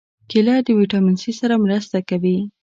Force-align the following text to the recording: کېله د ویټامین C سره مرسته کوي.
کېله 0.29 0.55
د 0.65 0.67
ویټامین 0.79 1.15
C 1.23 1.23
سره 1.39 1.55
مرسته 1.65 1.97
کوي. 2.09 2.37